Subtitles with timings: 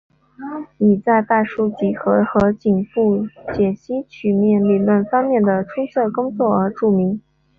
[0.79, 7.21] 以在代数几何和紧复解析曲面理论方面的出色工作而著名。